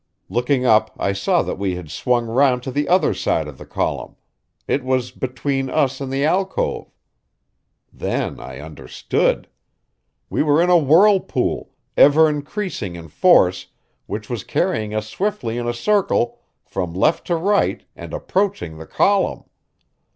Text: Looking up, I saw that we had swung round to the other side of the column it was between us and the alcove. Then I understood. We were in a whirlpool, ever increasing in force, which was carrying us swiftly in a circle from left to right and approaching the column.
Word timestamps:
Looking 0.29 0.65
up, 0.65 0.95
I 0.97 1.13
saw 1.13 1.43
that 1.43 1.59
we 1.59 1.75
had 1.75 1.91
swung 1.91 2.25
round 2.25 2.63
to 2.63 2.71
the 2.71 2.89
other 2.89 3.13
side 3.13 3.47
of 3.47 3.59
the 3.59 3.67
column 3.67 4.15
it 4.67 4.83
was 4.83 5.11
between 5.11 5.69
us 5.69 6.01
and 6.01 6.11
the 6.11 6.25
alcove. 6.25 6.87
Then 7.93 8.39
I 8.39 8.57
understood. 8.61 9.47
We 10.27 10.41
were 10.41 10.59
in 10.59 10.71
a 10.71 10.75
whirlpool, 10.75 11.75
ever 11.95 12.27
increasing 12.27 12.95
in 12.95 13.09
force, 13.09 13.67
which 14.07 14.27
was 14.27 14.43
carrying 14.43 14.91
us 14.95 15.07
swiftly 15.07 15.59
in 15.59 15.67
a 15.67 15.71
circle 15.71 16.39
from 16.65 16.95
left 16.95 17.27
to 17.27 17.35
right 17.35 17.83
and 17.95 18.11
approaching 18.11 18.79
the 18.79 18.87
column. 18.87 19.43